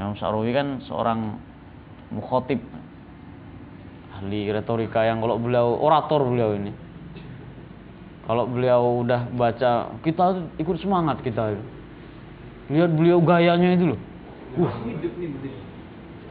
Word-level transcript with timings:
Imam 0.00 0.14
Sa'rawi 0.16 0.54
kan 0.54 0.80
seorang 0.88 1.36
mukhotib 2.12 2.60
ahli 4.16 4.48
retorika 4.52 5.02
yang 5.02 5.18
kalau 5.20 5.36
beliau 5.36 5.76
orator 5.76 6.22
beliau 6.22 6.54
ini. 6.56 6.72
Kalau 8.22 8.46
beliau 8.46 9.02
udah 9.02 9.26
baca 9.34 9.98
kita 10.06 10.46
ikut 10.62 10.76
semangat 10.78 11.20
kita 11.26 11.58
lihat 12.70 12.94
beliau 12.94 13.18
gayanya 13.20 13.74
itu 13.74 13.84
loh. 13.92 14.00
Uh. 14.56 14.72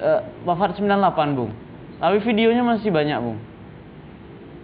Uh, 0.01 0.21
wafat 0.47 0.79
98 0.79 1.37
bung. 1.37 1.51
Tapi 2.01 2.17
videonya 2.23 2.63
masih 2.65 2.89
banyak 2.89 3.19
bung. 3.19 3.37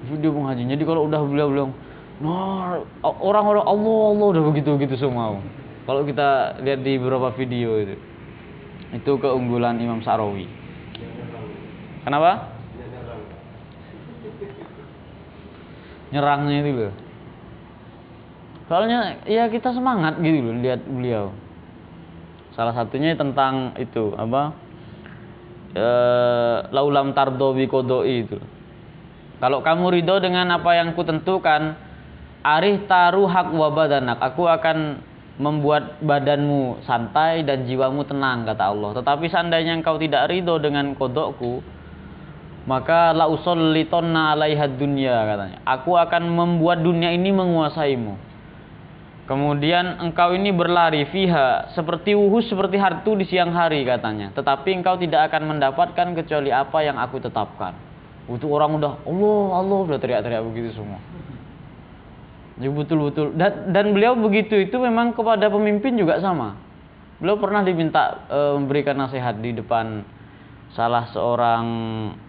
Video 0.07 0.31
bung 0.31 0.47
Haji. 0.47 0.63
Jadi 0.65 0.83
kalau 0.87 1.05
udah 1.05 1.21
beliau 1.27 1.49
bilang 1.51 1.71
nah 2.17 2.81
orang-orang 3.05 3.61
Allah 3.61 3.97
Allah 4.09 4.27
udah 4.33 4.43
begitu 4.49 4.73
begitu 4.73 4.97
semua 4.97 5.37
kalau 5.85 6.01
kita 6.01 6.57
lihat 6.65 6.81
di 6.81 6.97
beberapa 6.97 7.29
video 7.37 7.77
itu 7.77 7.93
itu 8.95 9.11
keunggulan 9.19 9.79
Imam 9.81 9.99
Sa'rawi. 10.03 10.47
Kenapa? 12.07 12.55
Nyerangnya 16.07 16.57
itu 16.63 16.71
loh 16.71 16.95
soalnya 18.67 19.23
ya 19.23 19.47
kita 19.47 19.71
semangat 19.71 20.19
gitu 20.19 20.43
loh 20.43 20.55
lihat 20.59 20.83
beliau. 20.83 21.31
Salah 22.53 22.75
satunya 22.75 23.15
tentang 23.15 23.73
itu 23.79 24.11
apa? 24.19 24.51
E, 25.71 25.87
laulam 26.75 27.15
tardo 27.15 27.55
kodoi 27.55 28.27
itu. 28.27 28.37
Kalau 29.37 29.61
kamu 29.63 30.01
ridho 30.01 30.17
dengan 30.19 30.49
apa 30.51 30.73
yang 30.75 30.97
kutentukan 30.97 31.77
arih 32.43 32.83
taruh 32.89 33.29
hak 33.29 33.53
wabadanak. 33.53 34.17
Aku 34.19 34.49
akan 34.49 34.99
membuat 35.37 36.01
badanmu 36.01 36.81
santai 36.85 37.45
dan 37.45 37.69
jiwamu 37.69 38.05
tenang 38.05 38.45
kata 38.45 38.73
Allah 38.73 38.89
tetapi 38.97 39.29
seandainya 39.29 39.77
engkau 39.77 40.01
tidak 40.01 40.29
ridho 40.33 40.57
dengan 40.57 40.97
kodokku 40.97 41.61
maka 42.67 43.15
la 43.15 43.29
usallitonna 43.29 44.33
alaiha 44.33 44.65
dunya 44.67 45.13
katanya 45.13 45.57
aku 45.63 45.93
akan 45.93 46.23
membuat 46.27 46.81
dunia 46.81 47.13
ini 47.13 47.29
menguasaimu 47.31 48.27
Kemudian 49.27 49.99
engkau 49.99 50.31
ini 50.31 50.55
berlari 50.55 51.03
fiha 51.11 51.75
seperti 51.75 52.15
wuhus 52.15 52.47
seperti 52.47 52.79
hartu 52.79 53.11
di 53.19 53.27
siang 53.27 53.51
hari 53.51 53.83
katanya. 53.83 54.31
Tetapi 54.31 54.71
engkau 54.79 54.95
tidak 54.95 55.27
akan 55.27 55.51
mendapatkan 55.51 56.15
kecuali 56.15 56.47
apa 56.47 56.79
yang 56.79 56.95
aku 56.95 57.19
tetapkan. 57.19 57.75
Itu 58.31 58.47
orang 58.47 58.79
udah 58.79 59.03
Allah 59.03 59.39
Allah 59.59 59.77
udah 59.83 59.97
teriak-teriak 59.99 60.43
begitu 60.47 60.79
semua. 60.79 61.03
Jadi 62.57 62.69
betul-betul. 62.73 63.37
Dan, 63.37 63.69
dan 63.69 63.85
beliau 63.93 64.17
begitu 64.17 64.57
itu 64.57 64.77
memang 64.81 65.13
kepada 65.13 65.49
pemimpin 65.49 65.93
juga 65.93 66.17
sama. 66.17 66.57
Beliau 67.21 67.37
pernah 67.37 67.61
diminta 67.61 68.25
e, 68.29 68.39
memberikan 68.57 68.97
nasihat 68.97 69.37
di 69.37 69.53
depan 69.53 70.05
salah 70.73 71.09
seorang 71.09 71.65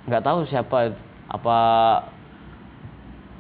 nggak 0.08 0.24
tahu 0.24 0.48
siapa 0.48 0.96
apa 1.28 1.58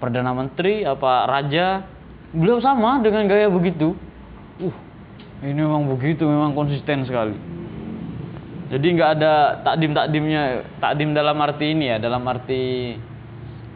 perdana 0.00 0.32
menteri 0.32 0.84
apa 0.84 1.28
raja. 1.28 1.84
Beliau 2.32 2.60
sama 2.60 3.00
dengan 3.00 3.24
gaya 3.28 3.48
begitu. 3.48 3.96
Uh 4.60 4.88
ini 5.38 5.54
memang 5.54 5.86
begitu 5.86 6.26
memang 6.26 6.50
konsisten 6.50 7.06
sekali. 7.06 7.38
Jadi 8.68 8.86
nggak 8.98 9.10
ada 9.16 9.62
takdim 9.64 9.94
takdimnya 9.94 10.66
takdim 10.82 11.14
dalam 11.14 11.38
arti 11.40 11.66
ini 11.72 11.94
ya 11.94 11.96
dalam 12.02 12.20
arti 12.26 12.62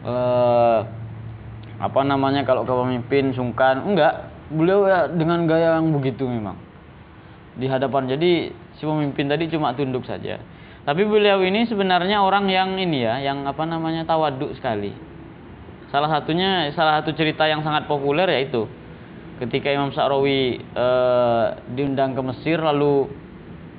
uh, 0.05 0.79
apa 1.81 2.01
namanya 2.05 2.45
kalau 2.45 2.65
kepemimpin 2.67 3.33
sungkan? 3.33 3.81
Enggak. 3.85 4.29
Beliau 4.53 4.85
ya 4.85 5.09
dengan 5.09 5.49
gaya 5.49 5.79
yang 5.81 5.89
begitu 5.95 6.29
memang. 6.29 6.59
Di 7.57 7.65
hadapan. 7.65 8.05
Jadi 8.09 8.53
si 8.77 8.83
pemimpin 8.85 9.25
tadi 9.29 9.49
cuma 9.49 9.73
tunduk 9.73 10.05
saja. 10.05 10.37
Tapi 10.83 11.01
beliau 11.07 11.39
ini 11.39 11.63
sebenarnya 11.63 12.19
orang 12.19 12.51
yang 12.51 12.75
ini 12.75 13.07
ya 13.07 13.23
yang 13.23 13.47
apa 13.47 13.63
namanya 13.63 14.03
tawaduk 14.03 14.51
sekali. 14.59 14.91
Salah 15.87 16.11
satunya 16.11 16.67
salah 16.75 16.99
satu 16.99 17.15
cerita 17.15 17.47
yang 17.47 17.63
sangat 17.63 17.87
populer 17.87 18.27
yaitu 18.27 18.67
ketika 19.39 19.71
Imam 19.71 19.95
Sa'rawi 19.95 20.59
e, 20.59 20.87
diundang 21.71 22.17
ke 22.17 22.21
Mesir 22.25 22.59
lalu 22.59 23.07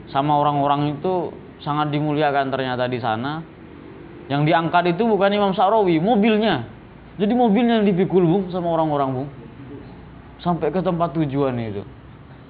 sama 0.09 0.39
orang-orang 0.41 0.97
itu 0.97 1.35
sangat 1.61 1.93
dimuliakan 1.93 2.49
ternyata 2.49 2.89
di 2.89 2.99
sana. 2.99 3.45
Yang 4.25 4.49
diangkat 4.49 4.97
itu 4.97 5.05
bukan 5.05 5.29
Imam 5.29 5.53
Sa'rawi, 5.53 6.01
mobilnya. 6.01 6.65
Jadi 7.15 7.33
mobilnya 7.33 7.81
yang 7.83 7.87
dipikul 7.87 8.27
bung 8.27 8.45
sama 8.51 8.75
orang-orang 8.75 9.11
bung 9.15 9.29
sampai 10.43 10.75
ke 10.75 10.83
tempat 10.83 11.15
tujuan 11.15 11.55
itu. 11.63 11.87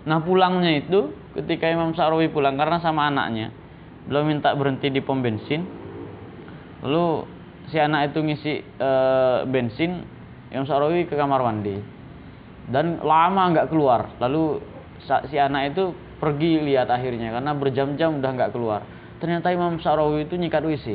Nah 0.09 0.21
pulangnya 0.25 0.73
itu 0.73 1.13
ketika 1.37 1.69
Imam 1.69 1.93
Sa'rawi 1.93 2.33
pulang 2.33 2.57
karena 2.57 2.81
sama 2.81 3.09
anaknya, 3.09 3.53
belum 4.09 4.25
minta 4.29 4.57
berhenti 4.57 4.89
di 4.89 5.05
pom 5.05 5.21
bensin. 5.21 5.65
Lalu 6.81 7.29
si 7.69 7.77
anak 7.81 8.13
itu 8.13 8.19
ngisi 8.21 8.55
e, 8.61 8.91
bensin 9.49 10.05
yang 10.53 10.69
Sa'rawi 10.69 11.09
ke 11.09 11.17
kamar 11.17 11.41
mandi 11.41 11.81
dan 12.69 13.01
lama 13.05 13.53
nggak 13.53 13.69
keluar 13.69 14.17
lalu 14.21 14.61
si 15.29 15.37
anak 15.37 15.77
itu 15.77 15.93
pergi 16.17 16.65
lihat 16.65 16.89
akhirnya 16.89 17.37
karena 17.37 17.53
berjam-jam 17.53 18.21
udah 18.21 18.31
nggak 18.33 18.53
keluar 18.53 18.81
ternyata 19.21 19.53
Imam 19.53 19.81
Sa'rawi 19.81 20.29
itu 20.29 20.37
nyikat 20.37 20.65
WC. 20.65 20.87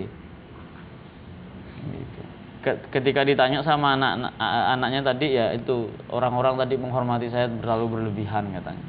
Ketika 2.93 3.25
ditanya 3.25 3.65
sama 3.65 3.97
anak 3.97 4.33
anaknya 4.75 5.01
tadi 5.13 5.33
ya 5.33 5.55
itu 5.55 5.89
orang-orang 6.11 6.59
tadi 6.59 6.75
menghormati 6.77 7.31
saya 7.31 7.49
terlalu 7.49 7.97
berlebihan 7.97 8.51
katanya 8.53 8.85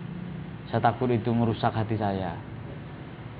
saya 0.69 0.81
takut 0.85 1.09
itu 1.13 1.31
merusak 1.33 1.73
hati 1.73 1.97
saya 1.97 2.37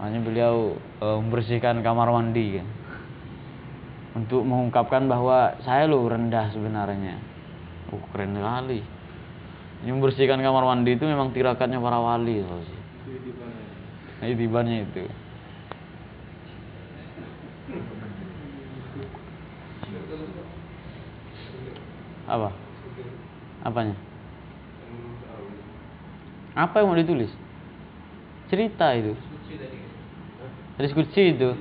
makanya 0.01 0.21
beliau 0.25 0.55
e, 0.99 1.07
membersihkan 1.21 1.85
kamar 1.85 2.09
mandi 2.09 2.61
kan 2.61 2.69
untuk 4.15 4.43
mengungkapkan 4.43 5.07
bahwa 5.07 5.55
saya 5.63 5.87
lo 5.87 6.03
rendah 6.11 6.51
sebenarnya. 6.51 7.15
Uh, 7.95 8.03
keren 8.11 8.35
sekali. 8.35 8.83
Yang 9.87 9.95
membersihkan 9.97 10.39
kamar 10.43 10.65
mandi 10.67 10.99
itu 10.99 11.05
memang 11.07 11.31
tirakatnya 11.31 11.79
para 11.79 11.99
wali 12.03 12.43
sih. 12.43 12.81
Itibannya 14.21 14.85
itu. 14.85 15.09
Apa? 22.31 22.55
Apanya? 23.67 23.99
Apa 26.55 26.79
yang 26.79 26.95
mau 26.95 26.99
ditulis? 26.99 27.31
Cerita 28.47 28.95
itu. 28.95 29.19
Diskusi 30.79 31.35
itu. 31.35 31.59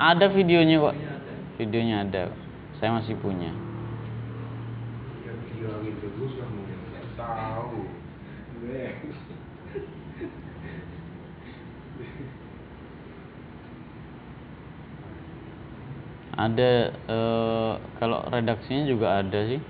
Ada 0.00 0.32
videonya 0.32 0.80
kok 0.80 0.96
videonya 1.60 2.08
ada. 2.08 2.22
Saya 2.80 2.96
masih 2.96 3.14
punya. 3.20 3.52
Ada 16.40 16.96
eh, 16.96 17.72
kalau 18.00 18.24
redaksinya 18.32 18.88
juga 18.88 19.20
ada 19.20 19.44
sih 19.44 19.60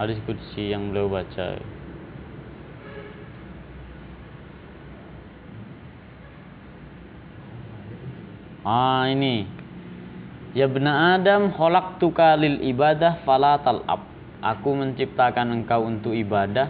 ada 0.00 0.16
diskusi 0.16 0.72
yang 0.72 0.88
beliau 0.88 1.12
baca 1.12 1.60
Ah 8.60 9.08
ini. 9.08 9.48
Ya 10.52 10.68
bena 10.68 11.16
Adam 11.16 11.52
tuka 11.96 12.36
lil 12.36 12.60
ibadah 12.60 13.24
fala 13.24 13.56
tal'ab. 13.64 14.04
Aku 14.40 14.76
menciptakan 14.76 15.52
engkau 15.52 15.88
untuk 15.88 16.12
ibadah. 16.12 16.68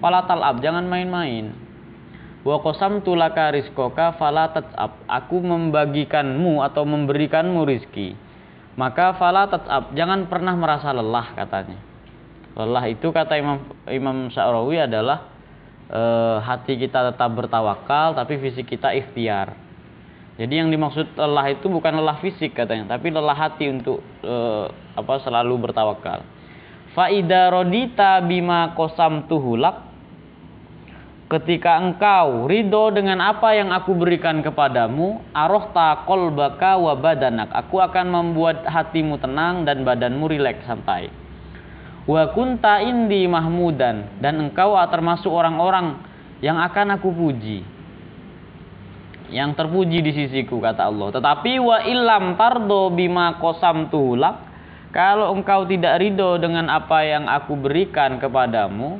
Fala 0.00 0.24
tal'ab, 0.24 0.64
jangan 0.64 0.88
main-main. 0.88 1.52
Wa 2.40 2.56
qasamtu 2.64 3.12
laka 3.12 3.52
rizqaka 3.52 4.16
fala 4.16 4.48
tat'ab. 4.48 4.96
Aku 5.04 5.44
membagikanmu 5.44 6.64
atau 6.64 6.88
memberikanmu 6.88 7.68
rizki. 7.68 8.16
Maka 8.80 9.12
fala 9.20 9.44
tat'ab, 9.44 9.92
jangan 9.92 10.28
pernah 10.32 10.56
merasa 10.56 10.88
lelah 10.88 11.36
katanya. 11.36 11.95
Lelah 12.56 12.84
itu 12.88 13.12
kata 13.12 13.36
Imam 13.36 13.60
Imam 13.84 14.32
Sa'rawi 14.32 14.88
adalah 14.88 15.28
e, 15.92 16.02
hati 16.40 16.80
kita 16.80 17.12
tetap 17.12 17.28
bertawakal 17.36 18.16
tapi 18.16 18.40
fisik 18.40 18.64
kita 18.64 18.96
ikhtiar 18.96 19.66
jadi 20.36 20.60
yang 20.60 20.68
dimaksud 20.68 21.16
lelah 21.16 21.48
itu 21.48 21.64
bukan 21.72 21.96
lelah 21.96 22.20
fisik 22.20 22.52
katanya, 22.52 22.96
tapi 22.96 23.08
lelah 23.08 23.32
hati 23.32 23.72
untuk 23.72 24.04
e, 24.20 24.36
apa 24.92 25.14
selalu 25.24 25.68
bertawakal. 25.68 26.20
Faida 26.92 27.48
rodita 27.48 28.20
bima 28.20 28.76
kosam 28.76 29.24
tuhulak. 29.24 29.88
Ketika 31.26 31.82
engkau 31.82 32.46
ridho 32.46 32.94
dengan 32.94 33.18
apa 33.18 33.56
yang 33.56 33.74
aku 33.74 33.96
berikan 33.98 34.44
kepadamu, 34.44 35.24
arohta 35.34 36.06
kolbaka 36.06 36.78
wa 36.78 36.94
badanak. 36.94 37.50
Aku 37.50 37.82
akan 37.82 38.06
membuat 38.06 38.62
hatimu 38.62 39.18
tenang 39.18 39.66
dan 39.66 39.82
badanmu 39.82 40.22
rileks 40.30 40.62
santai. 40.68 41.10
Wa 42.06 42.22
kunta 42.32 42.80
indi 42.82 43.26
mahmudan. 43.26 44.18
Dan 44.22 44.48
engkau 44.48 44.78
termasuk 44.88 45.30
orang-orang 45.30 46.00
yang 46.40 46.56
akan 46.56 46.96
aku 46.96 47.10
puji. 47.12 47.60
Yang 49.30 49.58
terpuji 49.58 49.98
di 50.06 50.12
sisiku 50.14 50.62
kata 50.62 50.86
Allah. 50.86 51.10
Tetapi 51.18 51.52
wa 51.58 51.82
illam 51.82 52.38
tardo 52.38 52.94
bima 52.94 53.36
kosam 53.42 53.90
tulak 53.90 54.46
kalau 54.96 55.36
engkau 55.36 55.68
tidak 55.68 56.00
ridho 56.00 56.40
dengan 56.40 56.72
apa 56.72 57.04
yang 57.04 57.28
aku 57.28 57.52
berikan 57.58 58.16
kepadamu 58.16 58.96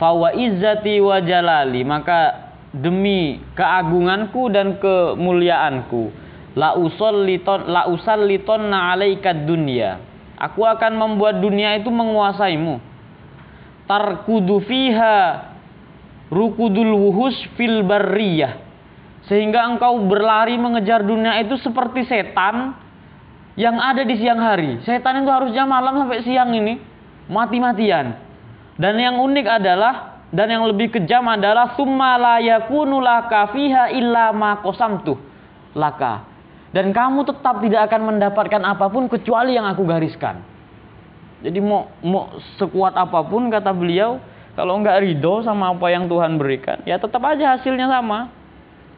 fawa 0.00 0.32
izzati 0.32 1.02
wa 1.04 1.20
jalali 1.20 1.84
maka 1.84 2.48
demi 2.72 3.36
keagunganku 3.52 4.48
dan 4.48 4.80
kemuliaanku 4.80 6.08
la 6.56 6.72
usalliton 6.80 7.68
la 7.68 7.92
usallitonna 7.92 8.94
alaikad 8.96 9.44
dunya 9.44 10.00
aku 10.38 10.62
akan 10.62 10.94
membuat 10.94 11.42
dunia 11.42 11.76
itu 11.76 11.90
menguasaimu 11.90 12.78
tarkudu 13.90 14.62
fiha 14.62 15.50
rukudul 16.30 16.94
wuhus 16.94 17.36
fil 17.58 17.82
barriyah 17.82 18.68
sehingga 19.28 19.68
engkau 19.68 20.08
berlari 20.08 20.56
mengejar 20.56 21.04
dunia 21.04 21.36
itu 21.44 21.60
seperti 21.60 22.08
setan 22.08 22.72
yang 23.58 23.76
ada 23.76 24.06
di 24.06 24.14
siang 24.16 24.38
hari. 24.38 24.80
Setan 24.86 25.20
itu 25.20 25.28
harusnya 25.28 25.66
malam 25.66 26.00
sampai 26.00 26.22
siang 26.22 26.54
ini 26.54 26.78
mati-matian. 27.28 28.16
Dan 28.78 28.94
yang 28.96 29.18
unik 29.18 29.46
adalah 29.50 30.22
dan 30.30 30.48
yang 30.48 30.64
lebih 30.68 30.94
kejam 30.94 31.26
adalah 31.28 31.74
summa 31.74 32.14
la 32.16 32.36
yakunu 32.38 33.02
laka 33.02 33.50
fiha 33.52 33.92
illa 33.92 34.32
ma 34.32 34.62
qasamtu 34.62 35.18
laka. 35.74 36.27
Dan 36.68 36.92
kamu 36.92 37.24
tetap 37.24 37.64
tidak 37.64 37.88
akan 37.88 38.14
mendapatkan 38.14 38.62
apa 38.64 38.92
pun 38.92 39.08
kecuali 39.08 39.56
yang 39.56 39.64
aku 39.64 39.88
gariskan. 39.88 40.44
Jadi 41.40 41.58
mau 41.62 41.88
mau 42.02 42.34
sekuat 42.58 42.98
apa 42.98 43.24
pun 43.24 43.48
kata 43.48 43.70
beliau, 43.72 44.18
kalau 44.58 44.76
enggak 44.76 45.00
ridho 45.00 45.40
sama 45.46 45.70
apa 45.70 45.86
yang 45.88 46.10
Tuhan 46.10 46.34
berikan, 46.34 46.82
ya 46.82 46.98
tetap 46.98 47.22
aja 47.24 47.56
hasilnya 47.56 47.86
sama. 47.86 48.28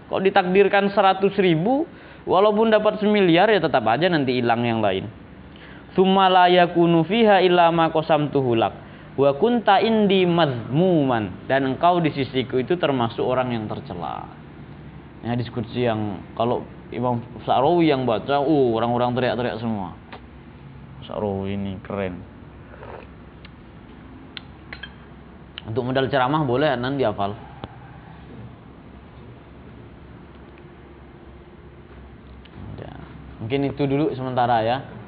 Kalau 0.08 0.24
ditakdirkan 0.24 0.90
100 0.90 1.22
ribu, 1.38 1.86
walaupun 2.26 2.72
dapat 2.72 2.98
semiliar 2.98 3.46
ya 3.52 3.62
tetap 3.62 3.86
aja 3.86 4.10
nanti 4.10 4.40
hilang 4.40 4.66
yang 4.66 4.82
lain. 4.82 5.06
Summa 5.94 6.26
la 6.26 6.50
yakunu 6.50 7.06
fiha 7.06 7.44
illa 7.44 7.70
ma 7.70 7.92
qasamtuhu 7.92 8.56
lak. 8.58 8.74
Wa 9.20 9.36
kunta 9.36 9.82
indi 9.84 10.24
mazmuman 10.24 11.44
dan 11.44 11.66
engkau 11.68 12.00
di 12.00 12.08
sisiku 12.14 12.56
itu 12.56 12.80
termasuk 12.80 13.20
orang 13.20 13.52
yang 13.52 13.68
tercela. 13.68 14.26
Ya 15.20 15.36
diskusi 15.36 15.84
yang 15.84 16.24
kalau 16.32 16.64
Imam 16.90 17.20
Sa'rawi 17.44 17.92
yang 17.92 18.08
baca, 18.08 18.40
uh 18.40 18.68
orang-orang 18.72 19.12
teriak-teriak 19.14 19.60
semua. 19.60 19.94
Sa'rawi 21.04 21.54
ini 21.54 21.76
keren. 21.84 22.20
Untuk 25.68 25.84
modal 25.84 26.08
ceramah 26.08 26.42
boleh 26.42 26.72
nanti 26.74 27.04
hafal. 27.04 27.36
Mungkin 33.40 33.72
itu 33.72 33.82
dulu 33.88 34.12
sementara 34.12 34.60
ya. 34.62 34.99